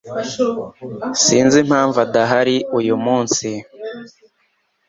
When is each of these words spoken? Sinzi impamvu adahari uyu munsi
Sinzi 1.23 1.57
impamvu 1.65 1.97
adahari 2.05 2.55
uyu 2.79 2.95
munsi 3.05 3.47